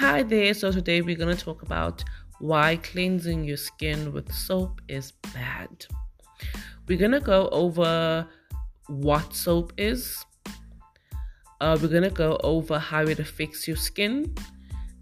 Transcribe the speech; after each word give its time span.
Hi 0.00 0.22
there. 0.22 0.54
So 0.54 0.72
today 0.72 1.02
we're 1.02 1.14
going 1.14 1.36
to 1.36 1.44
talk 1.44 1.60
about 1.60 2.02
why 2.38 2.76
cleansing 2.76 3.44
your 3.44 3.58
skin 3.58 4.14
with 4.14 4.32
soap 4.32 4.80
is 4.88 5.12
bad. 5.34 5.84
We're 6.88 6.96
going 6.96 7.10
to 7.10 7.20
go 7.20 7.50
over 7.50 8.26
what 8.86 9.34
soap 9.34 9.74
is. 9.76 10.24
Uh, 11.60 11.76
we're 11.82 11.88
going 11.88 12.04
to 12.04 12.08
go 12.08 12.40
over 12.42 12.78
how 12.78 13.02
it 13.02 13.18
affects 13.18 13.68
your 13.68 13.76
skin. 13.76 14.34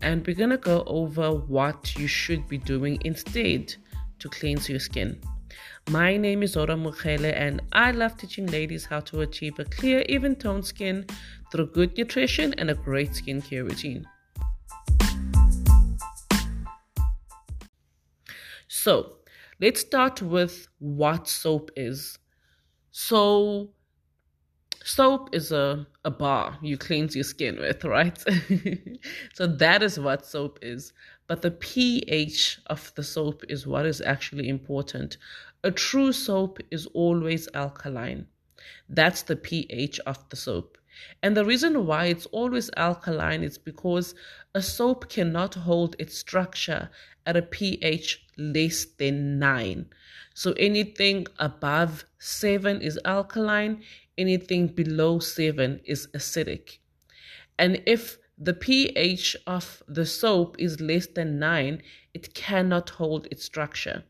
And 0.02 0.26
we're 0.26 0.34
going 0.34 0.50
to 0.50 0.58
go 0.58 0.82
over 0.88 1.30
what 1.30 1.96
you 1.96 2.08
should 2.08 2.48
be 2.48 2.58
doing 2.58 2.98
instead 3.04 3.72
to 4.18 4.28
cleanse 4.28 4.68
your 4.68 4.80
skin. 4.80 5.20
My 5.90 6.16
name 6.16 6.42
is 6.42 6.56
Ora 6.56 6.74
Mukhele, 6.74 7.32
and 7.36 7.60
I 7.72 7.92
love 7.92 8.16
teaching 8.16 8.48
ladies 8.48 8.84
how 8.84 8.98
to 8.98 9.20
achieve 9.20 9.60
a 9.60 9.64
clear, 9.64 10.04
even 10.08 10.34
toned 10.34 10.66
skin 10.66 11.06
through 11.52 11.66
good 11.68 11.96
nutrition 11.96 12.52
and 12.54 12.68
a 12.68 12.74
great 12.74 13.10
skincare 13.12 13.62
routine. 13.62 14.04
So, 18.68 19.16
let's 19.60 19.80
start 19.80 20.22
with 20.22 20.68
what 20.78 21.28
soap 21.28 21.70
is. 21.76 22.18
So, 22.90 23.72
soap 24.84 25.30
is 25.34 25.52
a, 25.52 25.86
a 26.04 26.10
bar 26.10 26.58
you 26.62 26.76
cleanse 26.78 27.14
your 27.14 27.24
skin 27.24 27.58
with, 27.58 27.84
right? 27.84 28.18
so, 29.34 29.46
that 29.46 29.82
is 29.82 29.98
what 29.98 30.26
soap 30.26 30.58
is. 30.62 30.92
But 31.26 31.42
the 31.42 31.50
pH 31.50 32.60
of 32.66 32.94
the 32.94 33.02
soap 33.02 33.42
is 33.48 33.66
what 33.66 33.86
is 33.86 34.00
actually 34.00 34.48
important. 34.48 35.18
A 35.64 35.70
true 35.70 36.12
soap 36.12 36.58
is 36.70 36.86
always 36.94 37.48
alkaline. 37.54 38.26
That's 38.88 39.22
the 39.22 39.36
pH 39.36 40.00
of 40.06 40.28
the 40.30 40.36
soap. 40.36 40.77
And 41.22 41.36
the 41.36 41.44
reason 41.44 41.86
why 41.86 42.06
it's 42.06 42.26
always 42.26 42.70
alkaline 42.76 43.42
is 43.42 43.58
because 43.58 44.14
a 44.54 44.62
soap 44.62 45.08
cannot 45.08 45.54
hold 45.54 45.96
its 45.98 46.16
structure 46.18 46.90
at 47.26 47.36
a 47.36 47.42
pH 47.42 48.24
less 48.36 48.84
than 48.84 49.38
9. 49.38 49.86
So 50.34 50.52
anything 50.52 51.26
above 51.38 52.04
7 52.18 52.80
is 52.80 52.98
alkaline, 53.04 53.82
anything 54.16 54.68
below 54.68 55.18
7 55.18 55.80
is 55.84 56.06
acidic. 56.14 56.78
And 57.58 57.82
if 57.86 58.18
the 58.38 58.54
pH 58.54 59.36
of 59.46 59.82
the 59.88 60.06
soap 60.06 60.56
is 60.58 60.80
less 60.80 61.06
than 61.06 61.38
9, 61.38 61.82
it 62.14 62.34
cannot 62.34 62.90
hold 62.90 63.26
its 63.30 63.44
structure. 63.44 64.04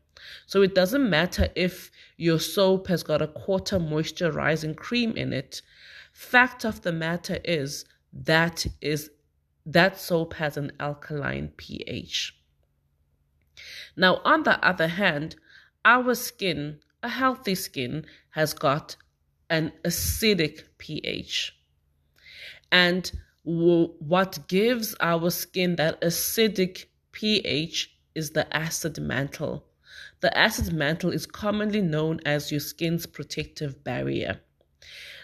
So 0.45 0.61
it 0.61 0.75
doesn't 0.75 1.09
matter 1.09 1.49
if 1.55 1.91
your 2.17 2.39
soap 2.39 2.87
has 2.87 3.03
got 3.03 3.21
a 3.21 3.27
quarter 3.27 3.79
moisturizing 3.79 4.75
cream 4.75 5.15
in 5.17 5.33
it. 5.33 5.61
Fact 6.19 6.65
of 6.65 6.81
the 6.81 6.91
matter 6.91 7.39
is 7.45 7.85
that 8.11 8.67
is 8.81 9.09
that 9.65 9.97
soap 9.97 10.33
has 10.33 10.57
an 10.57 10.73
alkaline 10.77 11.53
pH. 11.55 12.35
Now, 13.95 14.19
on 14.25 14.43
the 14.43 14.61
other 14.63 14.89
hand, 14.89 15.37
our 15.85 16.13
skin, 16.15 16.81
a 17.01 17.07
healthy 17.07 17.55
skin, 17.55 18.05
has 18.31 18.53
got 18.53 18.97
an 19.49 19.71
acidic 19.85 20.63
pH. 20.77 21.55
And 22.69 23.09
w- 23.45 23.93
what 23.99 24.45
gives 24.49 24.95
our 24.99 25.29
skin 25.29 25.77
that 25.77 26.01
acidic 26.01 26.87
pH 27.13 27.95
is 28.13 28.31
the 28.31 28.45
acid 28.53 28.99
mantle. 28.99 29.65
The 30.19 30.37
acid 30.37 30.73
mantle 30.73 31.11
is 31.11 31.25
commonly 31.25 31.81
known 31.81 32.19
as 32.25 32.51
your 32.51 32.59
skin's 32.59 33.05
protective 33.05 33.85
barrier. 33.85 34.41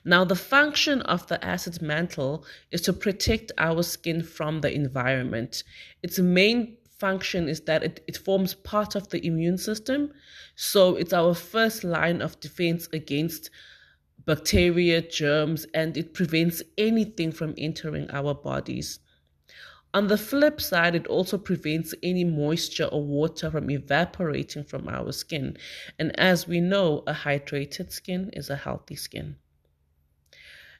Now, 0.07 0.23
the 0.23 0.35
function 0.35 1.01
of 1.01 1.25
the 1.25 1.43
acid 1.43 1.81
mantle 1.81 2.45
is 2.71 2.81
to 2.81 2.93
protect 2.93 3.51
our 3.57 3.81
skin 3.81 4.21
from 4.21 4.61
the 4.61 4.71
environment. 4.71 5.63
Its 6.03 6.19
main 6.19 6.77
function 6.99 7.49
is 7.49 7.61
that 7.61 7.83
it, 7.83 8.03
it 8.07 8.17
forms 8.17 8.53
part 8.53 8.93
of 8.93 9.09
the 9.09 9.25
immune 9.25 9.57
system. 9.57 10.13
So, 10.55 10.95
it's 10.95 11.11
our 11.11 11.33
first 11.33 11.83
line 11.83 12.21
of 12.21 12.39
defense 12.39 12.87
against 12.93 13.49
bacteria, 14.25 15.01
germs, 15.01 15.65
and 15.73 15.97
it 15.97 16.13
prevents 16.13 16.61
anything 16.77 17.31
from 17.31 17.55
entering 17.57 18.11
our 18.11 18.35
bodies. 18.35 18.99
On 19.95 20.05
the 20.05 20.17
flip 20.19 20.61
side, 20.61 20.93
it 20.93 21.07
also 21.07 21.39
prevents 21.39 21.95
any 22.03 22.25
moisture 22.25 22.85
or 22.85 23.03
water 23.03 23.49
from 23.49 23.71
evaporating 23.71 24.65
from 24.65 24.87
our 24.87 25.11
skin. 25.11 25.57
And 25.97 26.17
as 26.19 26.47
we 26.47 26.59
know, 26.59 27.03
a 27.07 27.13
hydrated 27.13 27.91
skin 27.91 28.29
is 28.33 28.51
a 28.51 28.55
healthy 28.55 28.95
skin. 28.95 29.37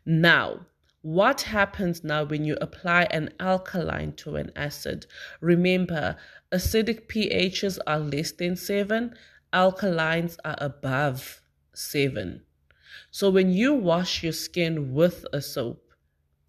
Now, 0.05 0.67
what 1.01 1.41
happens 1.41 2.03
now 2.03 2.23
when 2.25 2.45
you 2.45 2.57
apply 2.61 3.03
an 3.11 3.31
alkaline 3.39 4.13
to 4.17 4.35
an 4.35 4.51
acid? 4.55 5.07
Remember, 5.41 6.17
acidic 6.51 7.07
pHs 7.07 7.79
are 7.87 7.99
less 7.99 8.31
than 8.31 8.55
7, 8.55 9.15
alkalines 9.51 10.37
are 10.45 10.57
above 10.59 11.41
7. 11.73 12.41
So 13.09 13.29
when 13.29 13.51
you 13.51 13.73
wash 13.73 14.21
your 14.21 14.33
skin 14.33 14.93
with 14.93 15.25
a 15.33 15.41
soap 15.41 15.81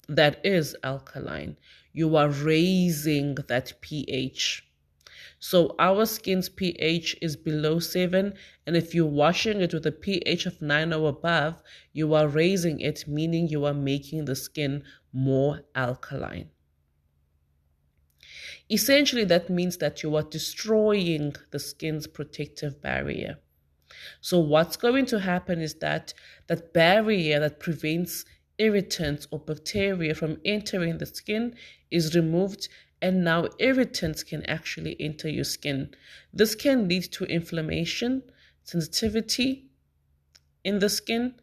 that 0.09 0.45
is 0.45 0.77
alkaline, 0.83 1.56
you 1.93 2.15
are 2.16 2.28
raising 2.28 3.37
that 3.49 3.72
pH. 3.81 4.66
So 5.38 5.74
our 5.78 6.06
skin's 6.06 6.48
pH 6.48 7.16
is 7.20 7.36
below 7.36 7.78
7, 7.78 8.32
and 8.66 8.76
if 8.76 8.94
you're 8.94 9.06
washing 9.06 9.60
it 9.60 9.74
with 9.74 9.86
a 9.86 9.92
pH 9.92 10.47
of 10.47 10.62
9 10.62 10.92
or 10.92 11.10
above, 11.10 11.62
you 11.92 12.14
are 12.14 12.26
raising 12.26 12.80
it, 12.80 13.06
meaning 13.06 13.48
you 13.48 13.64
are 13.64 13.74
making 13.74 14.24
the 14.24 14.34
skin 14.34 14.82
more 15.12 15.62
alkaline. 15.74 16.50
Essentially, 18.70 19.24
that 19.24 19.48
means 19.48 19.76
that 19.76 20.02
you 20.02 20.16
are 20.16 20.22
destroying 20.22 21.34
the 21.50 21.58
skin's 21.58 22.06
protective 22.06 22.80
barrier. 22.82 23.38
So, 24.20 24.41
what's 24.41 24.76
going 24.76 25.06
to 25.06 25.20
happen 25.20 25.60
is 25.60 25.74
that 25.76 26.14
that 26.48 26.72
barrier 26.72 27.38
that 27.41 27.60
prevents 27.60 28.24
irritants 28.58 29.28
or 29.30 29.38
bacteria 29.38 30.14
from 30.14 30.41
entering 30.44 30.98
the 30.98 31.06
skin 31.06 31.54
is 31.91 32.16
removed 32.16 32.68
and 33.03 33.23
now 33.23 33.47
irritants 33.59 34.23
can 34.23 34.45
actually 34.47 34.97
enter 35.01 35.29
your 35.29 35.45
skin. 35.45 35.91
This 36.33 36.55
can 36.55 36.89
lead 36.89 37.05
to 37.12 37.25
inflammation, 37.25 38.23
sensitivity 38.62 39.71
in 40.65 40.79
the 40.79 40.89
skin. 40.89 41.34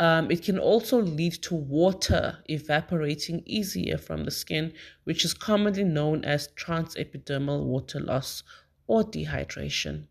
Um, 0.00 0.30
it 0.30 0.42
can 0.42 0.58
also 0.58 1.00
lead 1.00 1.34
to 1.42 1.54
water 1.54 2.38
evaporating 2.50 3.42
easier 3.46 3.96
from 3.96 4.24
the 4.24 4.30
skin, 4.30 4.72
which 5.04 5.24
is 5.24 5.34
commonly 5.34 5.84
known 5.84 6.24
as 6.24 6.48
transepidermal 6.56 7.64
water 7.64 8.00
loss 8.00 8.42
or 8.86 9.04
dehydration. 9.04 10.06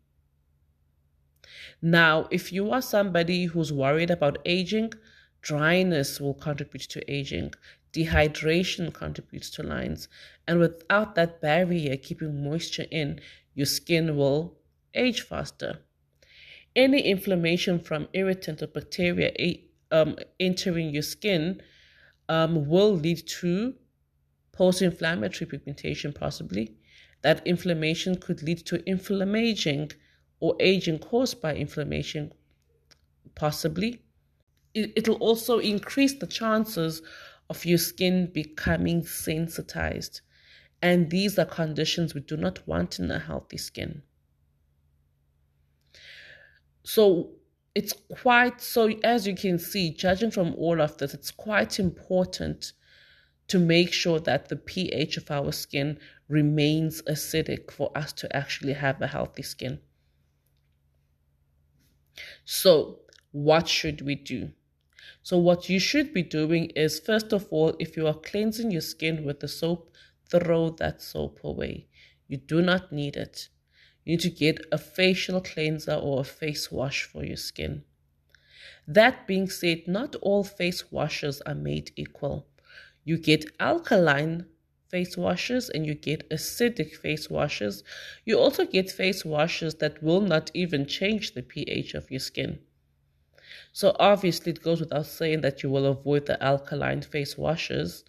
Now, 1.81 2.27
if 2.31 2.53
you 2.53 2.71
are 2.71 2.81
somebody 2.81 3.45
who's 3.45 3.73
worried 3.73 4.09
about 4.09 4.37
aging, 4.45 4.93
dryness 5.41 6.19
will 6.19 6.33
contribute 6.33 6.83
to 6.89 7.11
aging. 7.11 7.53
Dehydration 7.93 8.91
contributes 8.93 9.49
to 9.51 9.63
lines. 9.63 10.07
And 10.47 10.59
without 10.59 11.15
that 11.15 11.41
barrier 11.41 11.95
keeping 11.95 12.43
moisture 12.43 12.85
in, 12.89 13.21
your 13.53 13.67
skin 13.67 14.17
will 14.17 14.57
age 14.95 15.21
faster. 15.21 15.79
Any 16.75 17.01
inflammation 17.01 17.79
from 17.79 18.07
irritant 18.13 18.61
or 18.63 18.67
bacteria 18.67 19.31
um, 19.91 20.17
entering 20.39 20.89
your 20.89 21.03
skin 21.03 21.61
um, 22.29 22.67
will 22.67 22.93
lead 22.93 23.27
to 23.27 23.75
post 24.51 24.81
inflammatory 24.81 25.47
pigmentation, 25.49 26.13
possibly. 26.13 26.75
That 27.21 27.45
inflammation 27.45 28.17
could 28.17 28.41
lead 28.41 28.65
to 28.65 28.83
inflammation 28.89 29.89
or 30.39 30.55
aging 30.59 30.99
caused 30.99 31.41
by 31.41 31.55
inflammation, 31.55 32.33
possibly. 33.35 34.01
It'll 34.73 35.15
also 35.15 35.59
increase 35.59 36.15
the 36.15 36.27
chances 36.27 37.01
of 37.49 37.65
your 37.65 37.77
skin 37.77 38.31
becoming 38.33 39.05
sensitized. 39.05 40.21
And 40.81 41.09
these 41.09 41.39
are 41.39 41.45
conditions 41.45 42.13
we 42.13 42.21
do 42.21 42.35
not 42.37 42.67
want 42.67 42.99
in 42.99 43.09
a 43.09 43.19
healthy 43.19 43.57
skin. 43.57 44.03
So 46.83 47.31
it's 47.75 47.93
quite 48.21 48.61
so 48.61 48.89
as 49.03 49.25
you 49.25 49.35
can 49.35 49.57
see, 49.57 49.91
judging 49.91 50.31
from 50.31 50.53
all 50.55 50.81
of 50.81 50.97
this, 50.97 51.13
it's 51.13 51.31
quite 51.31 51.79
important 51.79 52.73
to 53.47 53.59
make 53.59 53.91
sure 53.91 54.19
that 54.19 54.49
the 54.49 54.55
pH 54.55 55.17
of 55.17 55.29
our 55.31 55.51
skin 55.51 55.99
remains 56.27 57.01
acidic 57.03 57.71
for 57.71 57.95
us 57.97 58.13
to 58.13 58.35
actually 58.35 58.73
have 58.73 59.01
a 59.01 59.07
healthy 59.07 59.43
skin. 59.43 59.79
So, 62.45 62.99
what 63.31 63.67
should 63.67 64.01
we 64.01 64.15
do? 64.15 64.51
So, 65.21 65.37
what 65.37 65.69
you 65.69 65.79
should 65.79 66.13
be 66.13 66.23
doing 66.23 66.71
is 66.75 66.99
first 66.99 67.33
of 67.33 67.47
all, 67.49 67.75
if 67.79 67.97
you 67.97 68.07
are 68.07 68.13
cleansing 68.13 68.71
your 68.71 68.81
skin 68.81 69.23
with 69.23 69.39
the 69.39 69.47
soap, 69.47 69.93
throw 70.29 70.69
that 70.71 71.01
soap 71.01 71.39
away. 71.43 71.87
You 72.27 72.37
do 72.37 72.61
not 72.61 72.91
need 72.91 73.15
it. 73.15 73.49
You 74.05 74.13
need 74.13 74.21
to 74.21 74.29
get 74.29 74.65
a 74.71 74.77
facial 74.77 75.41
cleanser 75.41 75.93
or 75.93 76.21
a 76.21 76.23
face 76.23 76.71
wash 76.71 77.03
for 77.03 77.23
your 77.23 77.37
skin. 77.37 77.83
That 78.87 79.27
being 79.27 79.49
said, 79.49 79.87
not 79.87 80.15
all 80.15 80.43
face 80.43 80.91
washes 80.91 81.41
are 81.41 81.55
made 81.55 81.91
equal. 81.95 82.47
You 83.03 83.17
get 83.17 83.45
alkaline 83.59 84.45
face 84.89 85.17
washes 85.17 85.69
and 85.69 85.85
you 85.87 85.95
get 85.95 86.29
acidic 86.29 86.95
face 86.95 87.29
washes. 87.29 87.83
You 88.25 88.37
also 88.39 88.65
get 88.65 88.91
face 88.91 89.25
washes 89.25 89.75
that 89.75 90.03
will 90.03 90.21
not 90.21 90.51
even 90.53 90.85
change 90.85 91.33
the 91.33 91.41
pH 91.41 91.93
of 91.93 92.11
your 92.11 92.19
skin. 92.19 92.59
So, 93.71 93.95
obviously, 93.99 94.51
it 94.51 94.63
goes 94.63 94.79
without 94.79 95.05
saying 95.05 95.41
that 95.41 95.63
you 95.63 95.69
will 95.69 95.85
avoid 95.85 96.25
the 96.25 96.41
alkaline 96.43 97.01
face 97.01 97.37
washes 97.37 98.03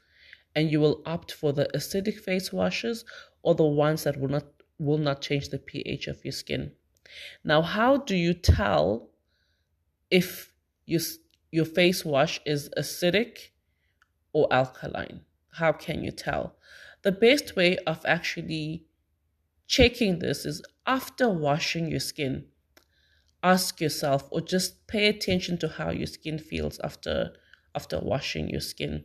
and 0.54 0.70
you 0.70 0.80
will 0.80 1.02
opt 1.04 1.32
for 1.32 1.52
the 1.52 1.68
acidic 1.74 2.18
face 2.20 2.52
washes 2.52 3.04
or 3.42 3.54
the 3.54 3.64
ones 3.64 4.04
that 4.04 4.18
will 4.20 4.28
not 4.28 4.46
will 4.78 4.98
not 4.98 5.20
change 5.20 5.48
the 5.48 5.58
pH 5.58 6.08
of 6.08 6.24
your 6.24 6.32
skin. 6.32 6.72
Now, 7.44 7.62
how 7.62 7.98
do 7.98 8.16
you 8.16 8.34
tell 8.34 9.10
if 10.10 10.52
your 10.86 11.00
your 11.50 11.64
face 11.64 12.04
wash 12.04 12.40
is 12.44 12.70
acidic 12.76 13.50
or 14.32 14.52
alkaline? 14.52 15.20
How 15.52 15.72
can 15.72 16.02
you 16.02 16.10
tell? 16.10 16.56
The 17.02 17.12
best 17.12 17.54
way 17.54 17.76
of 17.86 18.00
actually 18.04 18.86
checking 19.66 20.18
this 20.18 20.44
is 20.44 20.62
after 20.86 21.28
washing 21.28 21.88
your 21.88 22.00
skin. 22.00 22.46
Ask 23.44 23.78
yourself 23.78 24.26
or 24.30 24.40
just 24.40 24.86
pay 24.86 25.06
attention 25.06 25.58
to 25.58 25.68
how 25.68 25.90
your 25.90 26.06
skin 26.06 26.38
feels 26.38 26.80
after 26.80 27.34
after 27.74 28.00
washing 28.00 28.48
your 28.48 28.62
skin. 28.62 29.04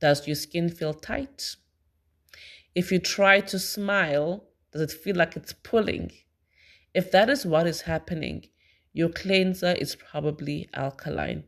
Does 0.00 0.26
your 0.26 0.36
skin 0.36 0.70
feel 0.70 0.94
tight? 0.94 1.56
If 2.74 2.90
you 2.90 2.98
try 2.98 3.40
to 3.40 3.58
smile, 3.58 4.48
does 4.72 4.80
it 4.80 4.90
feel 4.92 5.16
like 5.16 5.36
it's 5.36 5.52
pulling? 5.52 6.12
If 6.94 7.10
that 7.10 7.28
is 7.28 7.44
what 7.44 7.66
is 7.66 7.82
happening, 7.82 8.46
your 8.94 9.10
cleanser 9.10 9.72
is 9.72 9.94
probably 9.94 10.70
alkaline. 10.72 11.44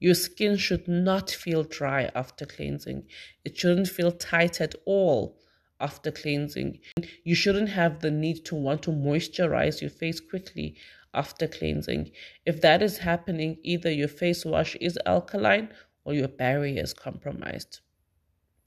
Your 0.00 0.14
skin 0.14 0.56
should 0.56 0.88
not 0.88 1.30
feel 1.30 1.62
dry 1.62 2.10
after 2.12 2.44
cleansing. 2.44 3.04
It 3.44 3.56
shouldn't 3.56 3.88
feel 3.88 4.10
tight 4.10 4.60
at 4.60 4.74
all 4.84 5.38
after 5.80 6.10
cleansing. 6.10 6.80
You 7.22 7.36
shouldn't 7.36 7.68
have 7.68 8.00
the 8.00 8.10
need 8.10 8.44
to 8.46 8.56
want 8.56 8.82
to 8.82 8.90
moisturize 8.90 9.80
your 9.80 9.90
face 9.90 10.18
quickly 10.18 10.76
after 11.14 11.46
cleansing. 11.46 12.10
If 12.44 12.60
that 12.60 12.82
is 12.82 12.98
happening, 12.98 13.58
either 13.62 13.90
your 13.90 14.08
face 14.08 14.44
wash 14.44 14.76
is 14.76 14.98
alkaline 15.06 15.70
or 16.04 16.14
your 16.14 16.28
barrier 16.28 16.82
is 16.82 16.94
compromised. 16.94 17.80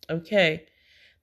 Okay, 0.10 0.66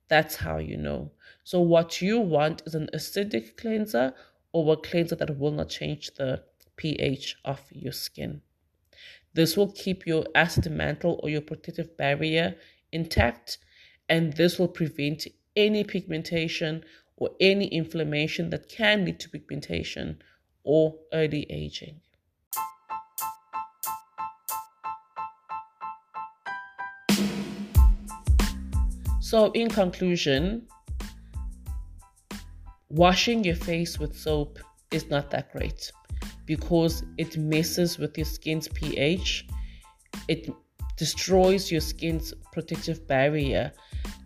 that's 0.07 0.37
how 0.37 0.57
you 0.57 0.77
know. 0.77 1.11
So, 1.43 1.61
what 1.61 2.01
you 2.01 2.19
want 2.19 2.63
is 2.65 2.75
an 2.75 2.89
acidic 2.93 3.57
cleanser 3.57 4.13
or 4.51 4.73
a 4.73 4.77
cleanser 4.77 5.15
that 5.15 5.37
will 5.37 5.51
not 5.51 5.69
change 5.69 6.11
the 6.15 6.43
pH 6.75 7.35
of 7.45 7.61
your 7.71 7.93
skin. 7.93 8.41
This 9.33 9.55
will 9.55 9.71
keep 9.71 10.07
your 10.07 10.25
acid 10.33 10.71
mantle 10.71 11.19
or 11.21 11.29
your 11.29 11.41
protective 11.41 11.95
barrier 11.97 12.55
intact, 12.91 13.59
and 14.07 14.33
this 14.33 14.57
will 14.57 14.67
prevent 14.67 15.27
any 15.55 15.83
pigmentation 15.83 16.83
or 17.15 17.31
any 17.39 17.67
inflammation 17.67 18.49
that 18.49 18.69
can 18.69 19.05
lead 19.05 19.19
to 19.19 19.29
pigmentation 19.29 20.21
or 20.69 20.93
early 21.13 21.47
aging. 21.49 21.99
So, 29.19 29.51
in 29.53 29.69
conclusion, 29.69 30.67
washing 32.89 33.43
your 33.43 33.55
face 33.55 33.97
with 33.97 34.15
soap 34.15 34.59
is 34.91 35.09
not 35.09 35.31
that 35.31 35.51
great 35.51 35.91
because 36.45 37.03
it 37.17 37.35
messes 37.35 37.97
with 37.97 38.15
your 38.15 38.25
skin's 38.25 38.67
pH. 38.67 39.47
It 40.27 40.51
destroys 40.97 41.71
your 41.71 41.81
skin's 41.81 42.31
protective 42.53 43.07
barrier. 43.07 43.71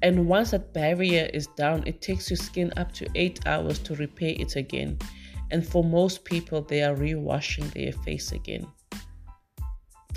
And 0.01 0.27
once 0.27 0.51
that 0.51 0.73
barrier 0.73 1.29
is 1.33 1.47
down, 1.55 1.83
it 1.85 2.01
takes 2.01 2.29
your 2.29 2.37
skin 2.37 2.73
up 2.75 2.91
to 2.93 3.07
eight 3.15 3.39
hours 3.45 3.79
to 3.79 3.95
repair 3.95 4.35
it 4.37 4.57
again. 4.57 4.99
And 5.53 5.65
for 5.65 5.83
most 5.83 6.25
people, 6.25 6.63
they 6.63 6.81
are 6.81 6.95
re-washing 6.95 7.69
their 7.69 7.91
face 7.91 8.31
again 8.31 8.65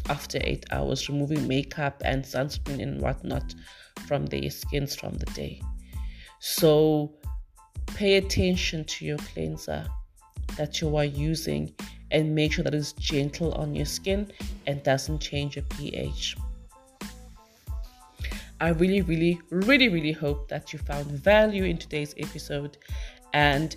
after 0.08 0.38
eight 0.42 0.64
hours, 0.70 1.10
removing 1.10 1.46
makeup 1.46 2.00
and 2.06 2.24
sunscreen 2.24 2.82
and 2.82 3.02
whatnot 3.02 3.54
from 4.06 4.24
their 4.26 4.48
skins 4.48 4.96
from 4.96 5.12
the 5.14 5.26
day. 5.26 5.60
So 6.38 7.12
pay 7.88 8.16
attention 8.16 8.86
to 8.86 9.04
your 9.04 9.18
cleanser 9.18 9.86
that 10.56 10.80
you 10.80 10.96
are 10.96 11.04
using 11.04 11.74
and 12.10 12.34
make 12.34 12.54
sure 12.54 12.64
that 12.64 12.74
it's 12.74 12.92
gentle 12.92 13.52
on 13.52 13.74
your 13.74 13.84
skin 13.84 14.32
and 14.66 14.82
doesn't 14.84 15.18
change 15.18 15.56
your 15.56 15.66
pH. 15.66 16.34
I 18.58 18.68
really, 18.70 19.02
really, 19.02 19.38
really, 19.50 19.90
really 19.90 20.12
hope 20.12 20.48
that 20.48 20.72
you 20.72 20.78
found 20.78 21.10
value 21.10 21.64
in 21.64 21.76
today's 21.76 22.14
episode. 22.16 22.78
And 23.34 23.76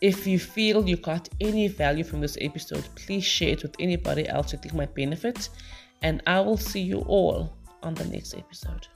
if 0.00 0.26
you 0.26 0.38
feel 0.38 0.88
you 0.88 0.96
got 0.96 1.28
any 1.40 1.68
value 1.68 2.04
from 2.04 2.20
this 2.20 2.36
episode, 2.40 2.86
please 2.94 3.24
share 3.24 3.50
it 3.50 3.62
with 3.62 3.74
anybody 3.78 4.28
else 4.28 4.52
you 4.52 4.58
think 4.58 4.74
might 4.74 4.94
benefit. 4.94 5.48
And 6.02 6.22
I 6.26 6.40
will 6.40 6.58
see 6.58 6.80
you 6.80 7.00
all 7.00 7.56
on 7.82 7.94
the 7.94 8.04
next 8.04 8.34
episode. 8.34 8.86